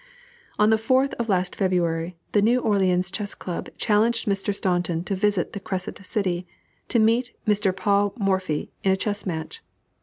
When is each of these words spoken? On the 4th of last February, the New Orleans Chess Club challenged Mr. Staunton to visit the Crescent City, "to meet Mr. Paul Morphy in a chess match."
On 0.57 0.71
the 0.71 0.77
4th 0.81 1.13
of 1.19 1.29
last 1.29 1.55
February, 1.55 2.15
the 2.31 2.41
New 2.41 2.57
Orleans 2.59 3.11
Chess 3.11 3.35
Club 3.35 3.69
challenged 3.77 4.25
Mr. 4.27 4.51
Staunton 4.51 5.03
to 5.03 5.13
visit 5.13 5.53
the 5.53 5.59
Crescent 5.59 6.03
City, 6.03 6.47
"to 6.87 6.97
meet 6.97 7.33
Mr. 7.45 7.71
Paul 7.71 8.11
Morphy 8.17 8.71
in 8.83 8.91
a 8.91 8.97
chess 8.97 9.27
match." 9.27 9.61